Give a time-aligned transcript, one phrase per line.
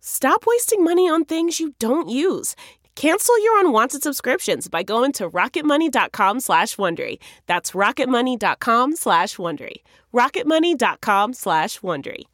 [0.00, 2.56] Stop wasting money on things you don't use.
[2.96, 7.18] Cancel your unwanted subscriptions by going to rocketmoney.com slash Wondery.
[7.46, 9.76] That's rocketmoney.com slash Wondery.
[10.12, 12.24] rocketmoney.com slash Wondery.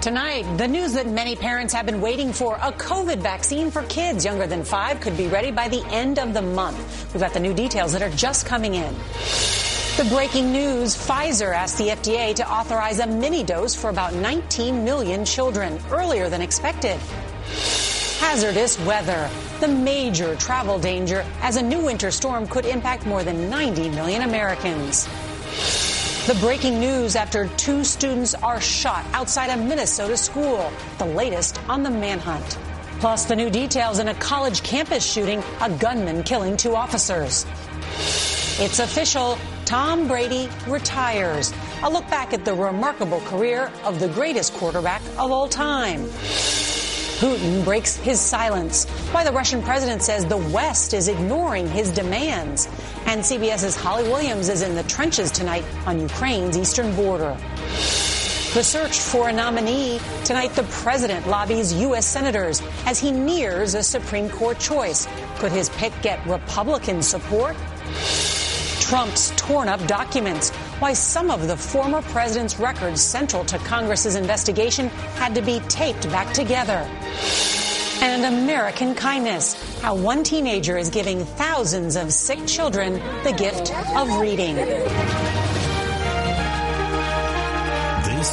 [0.00, 4.24] Tonight, the news that many parents have been waiting for, a COVID vaccine for kids
[4.24, 7.12] younger than five could be ready by the end of the month.
[7.12, 8.94] We've got the new details that are just coming in.
[10.00, 14.82] The breaking news, Pfizer asked the FDA to authorize a mini dose for about 19
[14.82, 16.98] million children, earlier than expected.
[18.18, 19.28] Hazardous weather,
[19.60, 24.22] the major travel danger as a new winter storm could impact more than 90 million
[24.22, 25.04] Americans.
[26.26, 31.82] The breaking news after two students are shot outside a Minnesota school, the latest on
[31.82, 32.56] the manhunt.
[33.00, 37.44] Plus, the new details in a college campus shooting, a gunman killing two officers.
[38.58, 39.36] It's official.
[39.70, 41.54] Tom Brady retires.
[41.84, 46.06] A look back at the remarkable career of the greatest quarterback of all time.
[47.20, 48.86] Putin breaks his silence.
[49.12, 52.66] Why the Russian president says the West is ignoring his demands.
[53.06, 57.36] And CBS's Holly Williams is in the trenches tonight on Ukraine's eastern border.
[58.54, 60.00] The search for a nominee.
[60.24, 62.06] Tonight, the president lobbies U.S.
[62.06, 65.06] senators as he nears a Supreme Court choice.
[65.38, 67.54] Could his pick get Republican support?
[68.90, 74.88] Trump's torn up documents, why some of the former president's records central to Congress's investigation
[75.14, 76.84] had to be taped back together.
[78.02, 84.08] And American kindness, how one teenager is giving thousands of sick children the gift of
[84.18, 84.56] reading.
[84.56, 84.80] This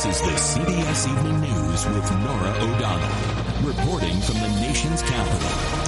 [0.08, 5.87] is the CBS Evening News with Norah O'Donnell, reporting from the nation's capital.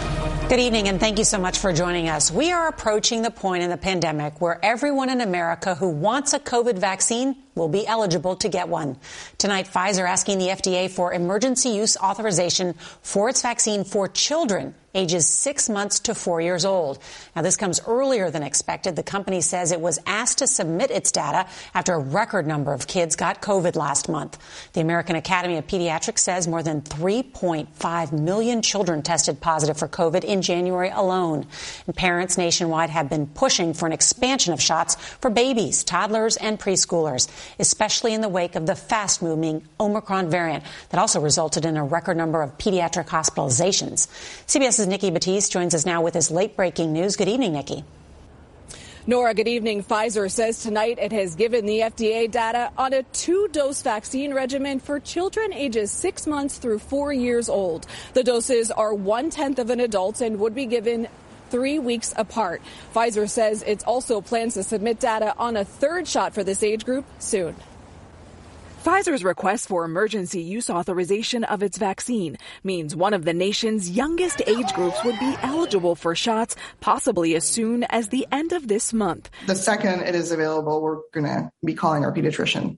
[0.49, 2.31] Good evening, and thank you so much for joining us.
[2.31, 6.39] We are approaching the point in the pandemic where everyone in America who wants a
[6.39, 8.97] COVID vaccine will be eligible to get one.
[9.37, 15.27] Tonight, Pfizer asking the FDA for emergency use authorization for its vaccine for children ages
[15.27, 16.99] six months to four years old.
[17.35, 18.95] Now, this comes earlier than expected.
[18.95, 22.87] The company says it was asked to submit its data after a record number of
[22.87, 24.37] kids got COVID last month.
[24.73, 30.23] The American Academy of Pediatrics says more than 3.5 million children tested positive for COVID
[30.23, 31.45] in January alone.
[31.85, 36.59] And parents nationwide have been pushing for an expansion of shots for babies, toddlers, and
[36.59, 41.77] preschoolers, especially in the wake of the fast moving Omicron variant that also resulted in
[41.77, 44.07] a record number of pediatric hospitalizations.
[44.47, 47.15] CBS's Nikki Battiste joins us now with his late breaking news.
[47.15, 47.83] Good evening, Nikki.
[49.09, 49.83] Norah, good evening.
[49.83, 54.79] Pfizer says tonight it has given the FDA data on a two dose vaccine regimen
[54.79, 57.87] for children ages six months through four years old.
[58.13, 61.07] The doses are one tenth of an adult and would be given
[61.49, 62.61] three weeks apart.
[62.93, 66.85] Pfizer says it also plans to submit data on a third shot for this age
[66.85, 67.55] group soon.
[68.83, 74.41] Pfizer's request for emergency use authorization of its vaccine means one of the nation's youngest
[74.47, 78.93] age groups would be eligible for shots possibly as soon as the end of this
[78.93, 79.29] month.
[79.47, 82.77] The second it is available, we're going to be calling our pediatrician.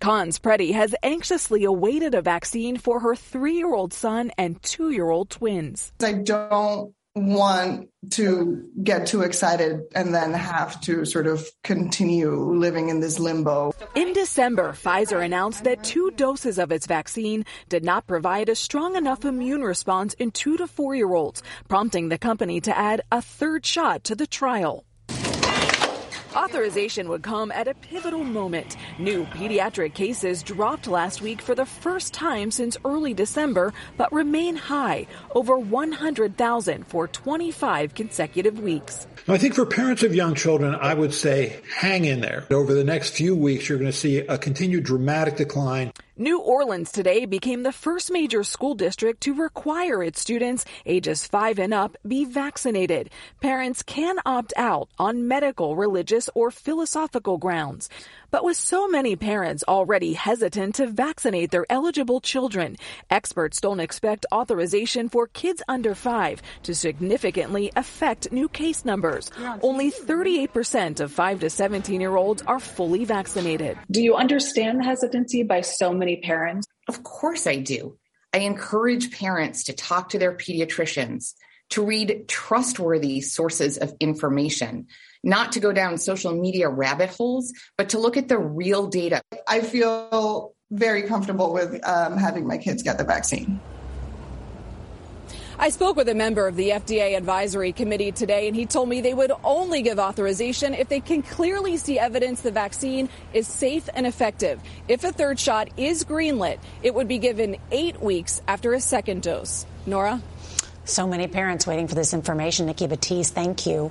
[0.00, 4.90] Cons Preddy has anxiously awaited a vaccine for her three year old son and two
[4.90, 5.92] year old twins.
[6.02, 12.90] I don't want to get too excited and then have to sort of continue living
[12.90, 13.72] in this limbo.
[13.94, 18.96] In December, Pfizer announced that two doses of its vaccine did not provide a strong
[18.96, 23.22] enough immune response in two to four year olds, prompting the company to add a
[23.22, 24.84] third shot to the trial.
[26.36, 28.76] Authorization would come at a pivotal moment.
[28.98, 34.54] New pediatric cases dropped last week for the first time since early December, but remain
[34.54, 39.06] high, over 100,000 for 25 consecutive weeks.
[39.26, 42.44] I think for parents of young children, I would say hang in there.
[42.50, 45.90] Over the next few weeks, you're going to see a continued dramatic decline.
[46.18, 51.58] New Orleans today became the first major school district to require its students ages 5
[51.58, 53.10] and up be vaccinated.
[53.42, 57.90] Parents can opt out on medical, religious, or philosophical grounds.
[58.30, 62.76] But with so many parents already hesitant to vaccinate their eligible children,
[63.10, 69.30] experts don't expect authorization for kids under 5 to significantly affect new case numbers.
[69.62, 73.78] Only 38% of 5 to 17 year olds are fully vaccinated.
[73.90, 76.66] Do you understand the hesitancy by so many parents?
[76.88, 77.98] Of course I do.
[78.32, 81.32] I encourage parents to talk to their pediatricians,
[81.70, 84.88] to read trustworthy sources of information,
[85.26, 89.20] not to go down social media rabbit holes, but to look at the real data.
[89.46, 93.60] I feel very comfortable with um, having my kids get the vaccine.
[95.58, 99.00] I spoke with a member of the FDA advisory committee today, and he told me
[99.00, 103.88] they would only give authorization if they can clearly see evidence the vaccine is safe
[103.94, 104.60] and effective.
[104.86, 109.22] If a third shot is greenlit, it would be given eight weeks after a second
[109.22, 109.64] dose.
[109.86, 110.20] Norah?
[110.84, 112.66] So many parents waiting for this information.
[112.66, 113.90] Nikki Battiste, thank you.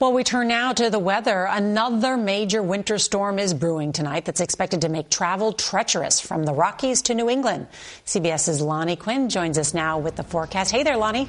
[0.00, 1.48] Well, we turn now to the weather.
[1.50, 6.52] Another major winter storm is brewing tonight that's expected to make travel treacherous from the
[6.52, 7.66] Rockies to New England.
[8.06, 10.70] CBS's Lonnie Quinn joins us now with the forecast.
[10.70, 11.28] Hey there, Lonnie.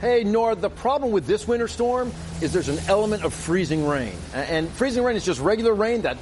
[0.00, 2.10] Hey, Norah, the problem with this winter storm
[2.40, 4.14] is there's an element of freezing rain.
[4.32, 6.16] And freezing rain is just regular rain that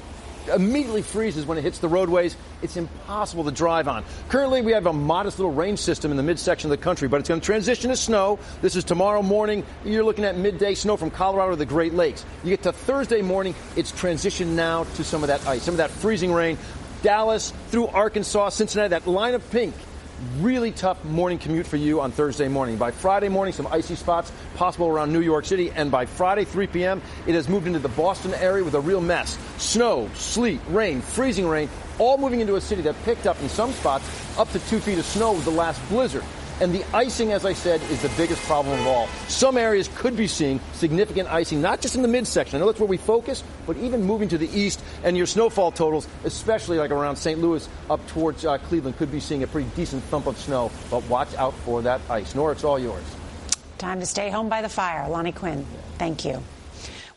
[0.48, 2.36] immediately freezes when it hits the roadways.
[2.62, 4.04] It's impossible to drive on.
[4.28, 7.20] Currently, we have a modest little rain system in the midsection of the country, but
[7.20, 8.38] it's going to transition to snow.
[8.62, 9.64] This is tomorrow morning.
[9.84, 12.24] You're looking at midday snow from Colorado to the Great Lakes.
[12.42, 15.78] You get to Thursday morning, it's transitioned now to some of that ice, some of
[15.78, 16.58] that freezing rain.
[17.02, 19.74] Dallas through Arkansas, Cincinnati, that line of pink
[20.38, 22.76] really tough morning commute for you on Thursday morning.
[22.76, 25.70] By Friday morning, some icy spots possible around New York City.
[25.70, 29.00] And by Friday, 3 p.m., it has moved into the Boston area with a real
[29.00, 29.38] mess.
[29.58, 31.68] Snow, sleet, rain, freezing rain,
[31.98, 34.04] all moving into a city that picked up in some spots
[34.38, 36.24] up to two feet of snow with the last blizzard.
[36.60, 39.08] And the icing, as I said, is the biggest problem of all.
[39.28, 42.56] Some areas could be seeing significant icing, not just in the midsection.
[42.56, 45.72] I know that's where we focus, but even moving to the east and your snowfall
[45.72, 47.40] totals, especially like around St.
[47.40, 50.70] Louis up towards uh, Cleveland, could be seeing a pretty decent thump of snow.
[50.90, 52.34] But watch out for that ice.
[52.34, 53.04] Norah, it's all yours.
[53.78, 55.08] Time to stay home by the fire.
[55.08, 55.66] Lonnie Quinn,
[55.98, 56.42] thank you.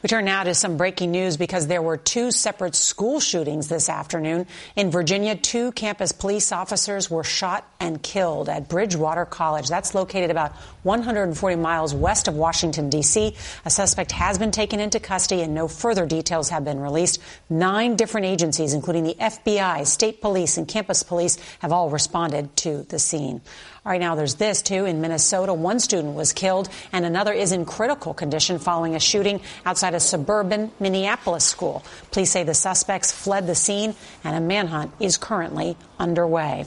[0.04, 3.90] We turn now to some breaking news because there were two separate school shootings this
[3.90, 4.46] afternoon.
[4.76, 9.68] In Virginia, two campus police officers were shot and killed at Bridgewater College.
[9.68, 10.52] That's located about
[10.84, 13.36] 140 miles west of Washington, D.C.
[13.66, 17.20] A suspect has been taken into custody and no further details have been released.
[17.50, 22.84] Nine different agencies, including the FBI, state police, and campus police, have all responded to
[22.90, 23.42] the scene.
[23.88, 24.84] Right, now there's this too.
[24.84, 29.40] In Minnesota, one student was killed and another is in critical condition following a shooting
[29.66, 31.86] outside a suburban Minneapolis school.
[32.12, 33.96] Police say the suspects fled the scene
[34.26, 36.66] and a manhunt is currently underway.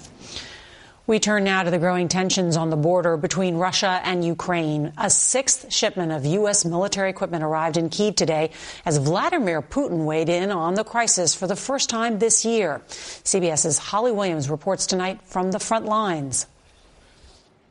[1.06, 4.94] We turn now to the growing tensions on the border between Russia and Ukraine.
[4.96, 6.64] A sixth shipment of U.S.
[6.64, 8.50] military equipment arrived in Kyiv today
[8.86, 12.80] as Vladimir Putin weighed in on the crisis for the first time this year.
[12.88, 16.46] CBS's Holly Williams reports tonight from the front lines.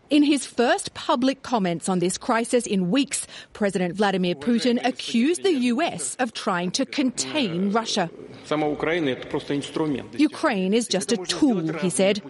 [0.10, 5.54] In his first public comments on this crisis in weeks, President Vladimir Putin accused the
[5.74, 8.10] US of trying to contain Russia.
[10.18, 12.24] Ukraine is just a tool, he said.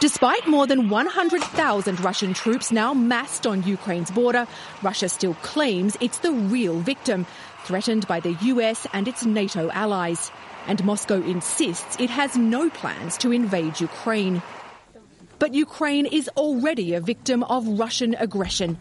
[0.00, 4.48] Despite more than 100,000 Russian troops now massed on Ukraine's border,
[4.82, 7.24] Russia still claims it's the real victim,
[7.62, 10.32] threatened by the US and its NATO allies.
[10.66, 14.42] And Moscow insists it has no plans to invade Ukraine.
[15.38, 18.78] But Ukraine is already a victim of Russian aggression.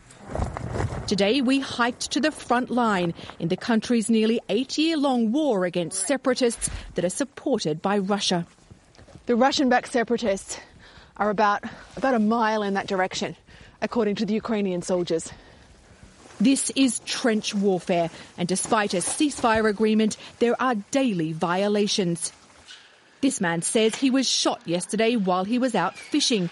[1.08, 5.66] Today, we hiked to the front line in the country's nearly eight year long war
[5.66, 8.46] against separatists that are supported by Russia.
[9.28, 10.60] The Russian backed separatists
[11.16, 11.64] are about,
[11.96, 13.36] about a mile in that direction,
[13.82, 15.32] according to the Ukrainian soldiers.
[16.40, 22.32] This is trench warfare, and despite a ceasefire agreement, there are daily violations.
[23.22, 26.50] This man says he was shot yesterday while he was out fishing.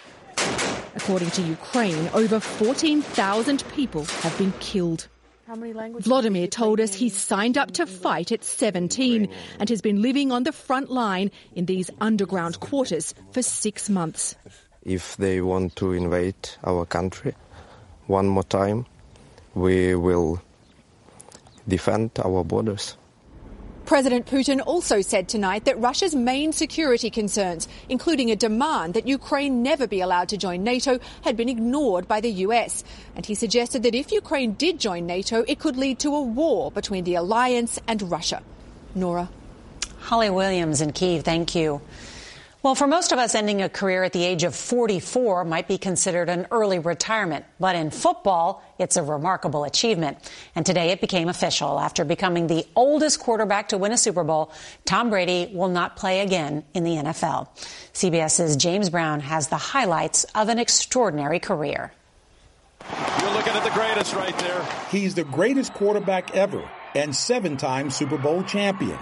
[0.95, 5.07] According to Ukraine, over 14,000 people have been killed.
[5.47, 9.29] Vladimir told us he signed up to fight at 17
[9.59, 14.35] and has been living on the front line in these underground quarters for six months.
[14.81, 17.35] If they want to invade our country
[18.07, 18.87] one more time,
[19.53, 20.41] we will
[21.67, 22.97] defend our borders.
[23.85, 29.61] President Putin also said tonight that Russia's main security concerns, including a demand that Ukraine
[29.61, 32.83] never be allowed to join NATO, had been ignored by the US.
[33.15, 36.71] And he suggested that if Ukraine did join NATO, it could lead to a war
[36.71, 38.41] between the alliance and Russia.
[38.95, 39.29] Norah.
[39.99, 41.81] Holly Williams in Kiev, thank you.
[42.65, 45.77] Well, for most of us, ending a career at the age of 44 might be
[45.77, 47.45] considered an early retirement.
[47.59, 50.17] But in football, it's a remarkable achievement.
[50.55, 51.79] And today it became official.
[51.79, 54.51] After becoming the oldest quarterback to win a Super Bowl,
[54.83, 57.49] Tom Brady will not play again in the NFL.
[57.93, 61.93] CBS's James Brown has the highlights of an extraordinary career.
[63.21, 64.67] You're looking at the greatest right there.
[64.89, 68.97] He's the greatest quarterback ever and seven time Super Bowl champion.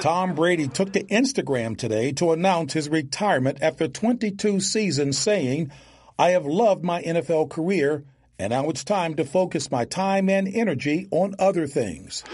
[0.00, 5.72] Tom Brady took to Instagram today to announce his retirement after 22 seasons, saying,
[6.18, 8.04] I have loved my NFL career,
[8.38, 12.24] and now it's time to focus my time and energy on other things.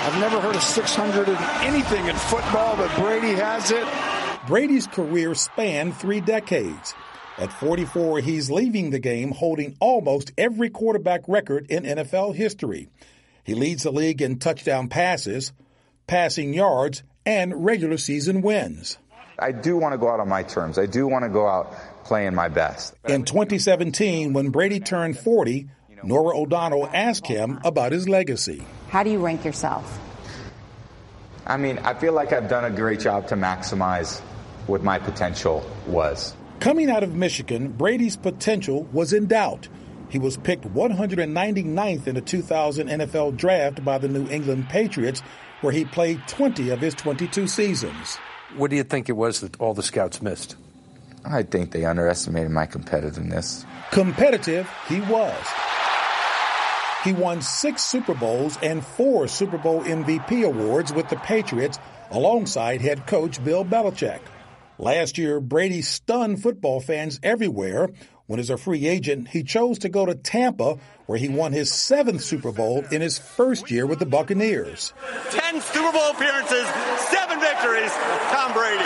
[0.00, 3.86] I've never heard of 600 and anything in football, but Brady has it.
[4.46, 6.94] Brady's career spanned three decades.
[7.36, 12.88] At 44, he's leaving the game holding almost every quarterback record in NFL history.
[13.48, 15.54] He leads the league in touchdown passes,
[16.06, 18.98] passing yards, and regular season wins.
[19.38, 20.78] I do want to go out on my terms.
[20.78, 21.72] I do want to go out
[22.04, 22.94] playing my best.
[23.08, 25.66] In 2017, when Brady turned 40,
[26.02, 28.62] Norah O'Donnell asked him about his legacy.
[28.90, 29.98] How do you rank yourself?
[31.46, 34.20] I mean, I feel like I've done a great job to maximize
[34.66, 36.36] what my potential was.
[36.60, 39.68] Coming out of Michigan, Brady's potential was in doubt.
[40.08, 45.22] He was picked 199th in the 2000 NFL draft by the New England Patriots,
[45.60, 48.16] where he played 20 of his 22 seasons.
[48.56, 50.56] What do you think it was that all the scouts missed?
[51.24, 53.66] I think they underestimated my competitiveness.
[53.90, 55.36] Competitive he was.
[57.04, 61.78] He won six Super Bowls and four Super Bowl MVP awards with the Patriots
[62.10, 64.20] alongside head coach Bill Belichick.
[64.78, 67.90] Last year, Brady stunned football fans everywhere
[68.28, 71.72] when, as a free agent, he chose to go to Tampa, where he won his
[71.72, 74.92] seventh Super Bowl in his first year with the Buccaneers.
[75.30, 76.68] Ten Super Bowl appearances,
[77.08, 77.90] seven victories.
[78.30, 78.84] Tom Brady.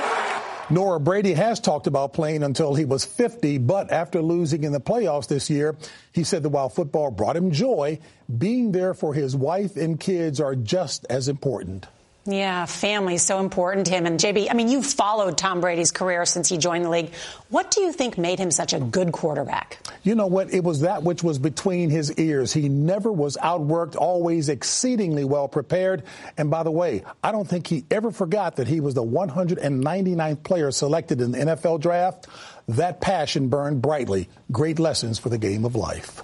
[0.70, 4.80] Norah Brady has talked about playing until he was 50, but after losing in the
[4.80, 5.76] playoffs this year,
[6.12, 7.98] he said that while football brought him joy,
[8.38, 11.88] being there for his wife and kids are just as important.
[12.24, 14.06] Yeah, family is so important to him.
[14.06, 17.12] And JB, I mean, you've followed Tom Brady's career since he joined the league.
[17.48, 19.80] What do you think made him such a good quarterback?
[20.04, 20.54] You know what?
[20.54, 22.52] It was that which was between his ears.
[22.52, 26.04] He never was outworked, always exceedingly well prepared.
[26.38, 30.44] And by the way, I don't think he ever forgot that he was the 199th
[30.44, 32.28] player selected in the NFL draft.
[32.68, 34.28] That passion burned brightly.
[34.52, 36.22] Great lessons for the game of life.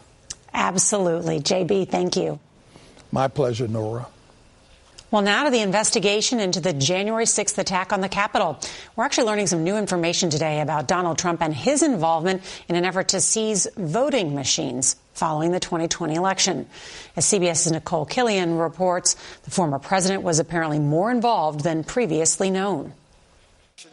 [0.55, 1.41] Absolutely.
[1.41, 2.39] JB, thank you.
[3.11, 4.07] My pleasure, Norah.
[5.11, 8.61] Well, now to the investigation into the January 6th attack on the Capitol.
[8.95, 12.85] We're actually learning some new information today about Donald Trump and his involvement in an
[12.85, 16.67] effort to seize voting machines following the 2020 election.
[17.17, 22.93] As CBS's Nicole Killion reports, the former president was apparently more involved than previously known.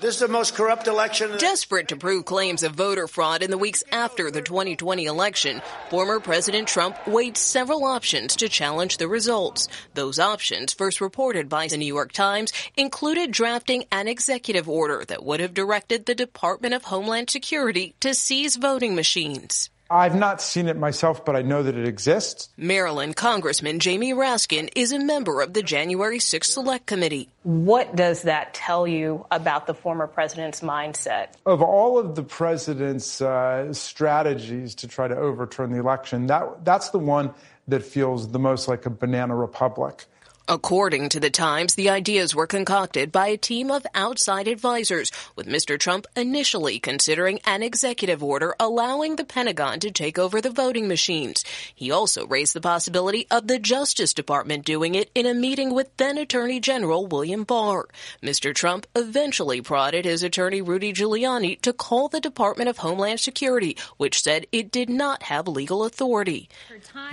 [0.02, 1.38] This is the most corrupt election.
[1.38, 5.62] Desperate to prove claims of voter fraud in the weeks after the 2020 election,
[5.92, 9.68] former President Trump weighed several options to challenge the results.
[9.94, 15.24] Those options, first reported by the New York Times, included drafting an executive order that
[15.24, 19.70] would have directed the Department of Homeland Security to seize voting machines.
[19.90, 22.50] I've not seen it myself, but I know that it exists.
[22.58, 27.30] Maryland Congressman Jamie Raskin is a member of the January 6th Select Committee.
[27.44, 31.28] What does that tell you about the former president's mindset?
[31.46, 36.90] Of all of the president's uh, strategies to try to overturn the election, that that's
[36.90, 37.34] the one
[37.68, 40.06] that feels the most like a banana republic.
[40.48, 45.48] According to the Times, the ideas were concocted by a team of outside advisors, with
[45.48, 45.80] Mr.
[45.80, 51.44] Trump initially considering an executive order allowing the Pentagon to take over the voting machines.
[51.74, 55.98] He also raised the possibility of the Justice Department doing it in a meeting with
[55.98, 57.88] then Attorney General William Barr.
[58.22, 58.54] Mr.
[58.54, 64.22] Trump eventually prodded his attorney Rudy Giuliani to call the Department of Homeland Security, which
[64.22, 66.50] said it did not have legal authority.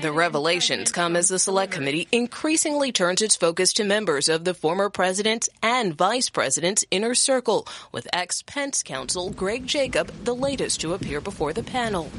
[0.03, 4.55] The revelations come as the Select Committee increasingly turns its focus to members of the
[4.55, 10.95] former president's and vice president's inner circle, with ex-Pence counsel Greg Jacob the latest to
[10.95, 12.11] appear before the panel.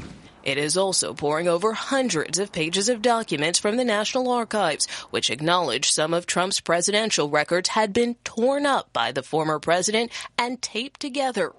[0.42, 5.30] It is also poring over hundreds of pages of documents from the National Archives, which
[5.30, 10.60] acknowledge some of Trump's presidential records had been torn up by the former president and
[10.60, 11.52] taped together.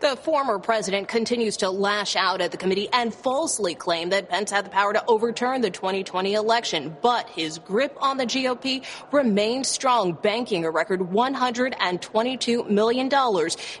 [0.00, 4.50] The former president continues to lash out at the committee and falsely claim that Pence
[4.50, 9.68] had the power to overturn the 2020 election, but his grip on the GOP remains
[9.68, 13.10] strong, banking a record $122 million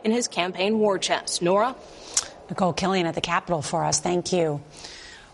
[0.04, 1.42] in his campaign war chest.
[1.42, 1.74] Norah?
[2.48, 4.00] Nicole Killion at the Capitol for us.
[4.00, 4.62] Thank you.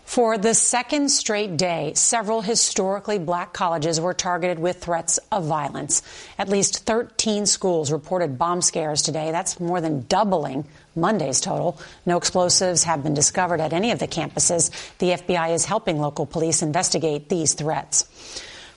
[0.05, 6.03] For the second straight day, several historically black colleges were targeted with threats of violence.
[6.37, 9.31] At least 13 schools reported bomb scares today.
[9.31, 11.79] That's more than doubling Monday's total.
[12.05, 14.69] No explosives have been discovered at any of the campuses.
[14.99, 18.05] The FBI is helping local police investigate these threats.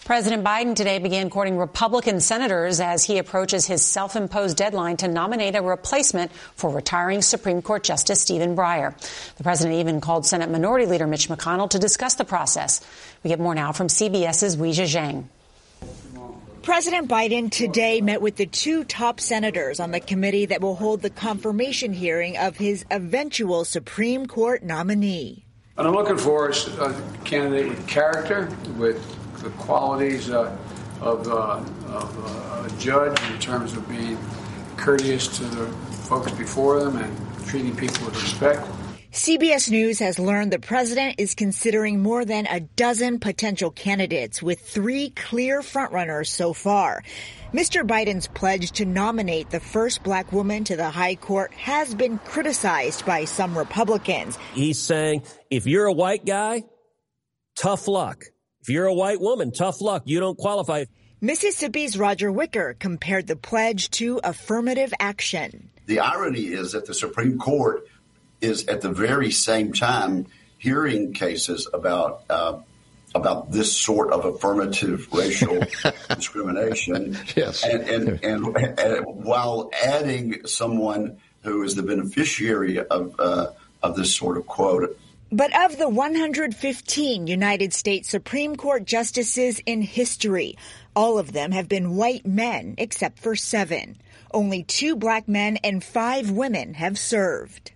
[0.08, 5.06] President Biden today began courting Republican senators as he approaches his self imposed deadline to
[5.06, 8.96] nominate a replacement for retiring Supreme Court Justice Stephen Breyer.
[9.36, 12.80] The president even called Senate Minority Leader Mitch McConnell to discuss the process.
[13.22, 15.24] We get more now from CBS's Weijia Jiang.
[16.62, 21.02] President Biden today met with the two top senators on the committee that will hold
[21.02, 25.44] the confirmation hearing of his eventual Supreme Court nominee.
[25.76, 28.48] And I'm looking for a candidate with character,
[28.78, 30.56] with the qualities uh,
[31.00, 34.18] of, uh, of uh, a judge in terms of being
[34.76, 35.66] courteous to the
[36.06, 38.66] folks before them and treating people with respect.
[39.12, 44.60] CBS News has learned the president is considering more than a dozen potential candidates with
[44.60, 47.02] three clear frontrunners so far.
[47.52, 47.86] Mr.
[47.86, 53.06] Biden's pledge to nominate the first black woman to the high court has been criticized
[53.06, 54.36] by some Republicans.
[54.52, 56.64] He's saying if you're a white guy,
[57.56, 58.26] tough luck.
[58.60, 60.02] If you're a white woman, tough luck.
[60.06, 60.84] You don't qualify.
[61.20, 65.70] Mississippi's Roger Wicker compared the pledge to affirmative action.
[65.86, 67.88] The irony is that the Supreme Court
[68.40, 70.26] is at the very same time
[70.58, 72.60] hearing cases about uh,
[73.14, 75.60] about this sort of affirmative racial
[76.14, 77.16] discrimination.
[77.34, 83.50] Yes, and and, and and, while adding someone who is the beneficiary of uh,
[83.82, 84.98] of this sort of quote
[85.30, 90.56] but of the 115 United States Supreme Court justices in history,
[90.96, 93.96] all of them have been white men except for seven.
[94.32, 97.72] Only two black men and five women have served.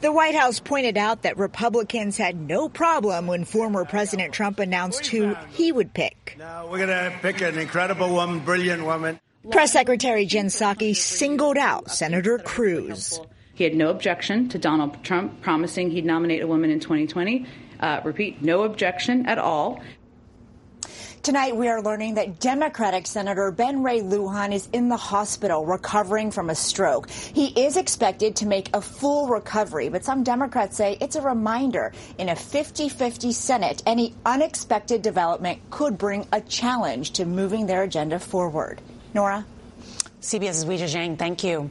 [0.00, 5.06] The White House pointed out that Republicans had no problem when former President Trump announced
[5.06, 6.34] who he would pick.
[6.38, 9.20] No, we're going to pick an incredible woman, brilliant woman.
[9.50, 13.20] Press Secretary Jen Psaki singled out Senator Cruz.
[13.62, 17.46] He had no objection to Donald Trump promising he'd nominate a woman in 2020.
[17.78, 19.80] Uh, repeat, no objection at all.
[21.22, 26.32] Tonight, we are learning that Democratic Senator Ben Ray Lujan is in the hospital recovering
[26.32, 27.08] from a stroke.
[27.08, 31.92] He is expected to make a full recovery, but some Democrats say it's a reminder
[32.18, 37.84] in a 50 50 Senate, any unexpected development could bring a challenge to moving their
[37.84, 38.80] agenda forward.
[39.14, 39.46] Norah?
[40.20, 41.70] CBS's Weijia Jiang, thank you.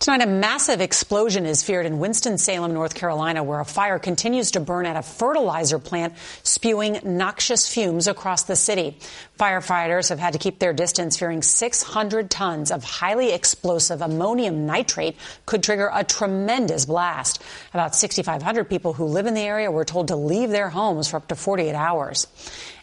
[0.00, 4.60] Tonight, a massive explosion is feared in Winston-Salem, North Carolina, where a fire continues to
[4.60, 8.96] burn at a fertilizer plant, spewing noxious fumes across the city.
[9.38, 15.18] Firefighters have had to keep their distance, fearing 600 tons of highly explosive ammonium nitrate
[15.44, 17.42] could trigger a tremendous blast.
[17.74, 21.18] About 6,500 people who live in the area were told to leave their homes for
[21.18, 22.26] up to 48 hours.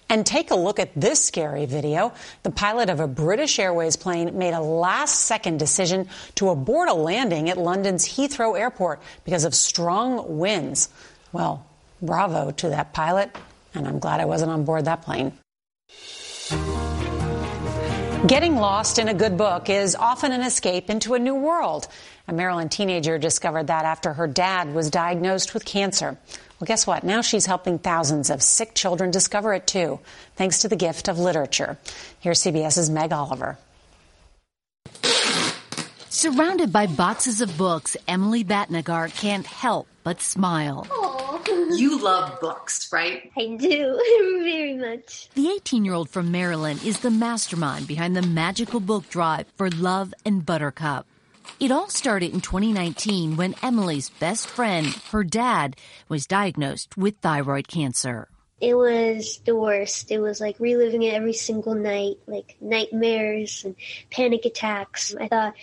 [0.09, 2.13] And take a look at this scary video.
[2.43, 6.93] The pilot of a British Airways plane made a last second decision to abort a
[6.93, 10.87] landing at London's Heathrow Airport because of strong winds.
[11.33, 11.65] Well,
[12.01, 13.35] bravo to that pilot,
[13.75, 15.33] and I'm glad I wasn't on board that plane.
[18.25, 21.87] Getting lost in a good book is often an escape into a new world.
[22.27, 26.17] A Maryland teenager discovered that after her dad was diagnosed with cancer.
[26.59, 27.03] Well, guess what?
[27.03, 29.99] Now she's helping thousands of sick children discover it too,
[30.35, 31.77] thanks to the gift of literature.
[32.19, 33.59] Here's CBS's Meg Oliver.
[36.09, 40.87] Surrounded by boxes of books, Emily Bhatnagar can't help but smile.
[40.89, 41.06] Aww.
[41.77, 43.29] You love books, right?
[43.37, 44.01] I do,
[44.43, 45.29] very much.
[45.33, 49.69] The 18 year old from Maryland is the mastermind behind the magical book drive for
[49.69, 51.05] Love and Buttercup.
[51.59, 55.75] It all started in 2019 when Emily's best friend, her dad,
[56.07, 58.29] was diagnosed with thyroid cancer.
[58.61, 60.09] It was the worst.
[60.09, 63.75] It was like reliving it every single night, like nightmares and
[64.09, 65.13] panic attacks.
[65.19, 65.53] I thought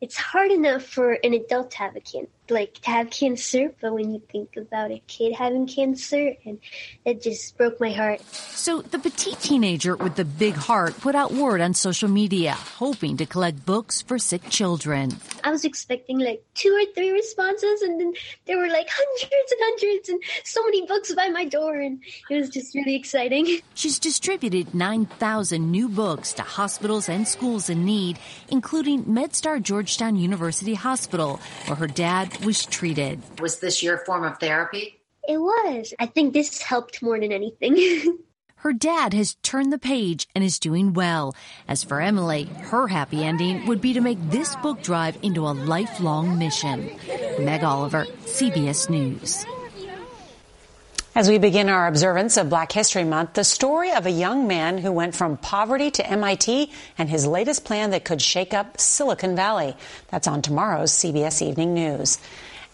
[0.00, 3.92] it's hard enough for an adult to have a can like to have cancer, but
[3.92, 6.58] when you think about a kid having cancer, and
[7.04, 8.20] it just broke my heart.
[8.22, 13.16] So the petite teenager with the big heart put out word on social media, hoping
[13.18, 15.16] to collect books for sick children.
[15.44, 18.12] I was expecting like two or three responses, and then
[18.46, 22.36] there were like hundreds and hundreds, and so many books by my door, and it
[22.36, 23.60] was just really exciting.
[23.74, 30.74] She's distributed 9,000 new books to hospitals and schools in need, including MedStar Georgetown University
[30.74, 33.20] Hospital, where her dad was treated.
[33.40, 35.00] Was this your form of therapy?
[35.28, 35.94] It was.
[35.98, 38.18] I think this helped more than anything.
[38.56, 41.34] Her dad has turned the page and is doing well.
[41.66, 45.56] As for Emily, her happy ending would be to make this book drive into a
[45.56, 46.90] lifelong mission.
[47.38, 49.46] Meg Oliver, CBS News.
[51.12, 54.78] As we begin our observance of Black History Month, the story of a young man
[54.78, 59.34] who went from poverty to MIT and his latest plan that could shake up Silicon
[59.34, 59.74] Valley.
[60.08, 62.18] That's on tomorrow's CBS Evening News.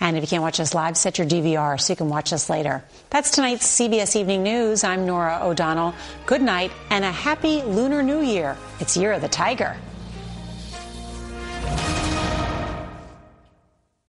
[0.01, 2.51] And if you can't watch us live, set your DVR so you can watch us
[2.51, 2.85] later.
[3.09, 4.85] That's tonight's CBS Evening News.
[4.85, 5.94] I'm Norah O'Donnell.
[6.27, 8.59] Good night and a happy Lunar New Year.
[8.81, 9.79] It's Year of the Tiger.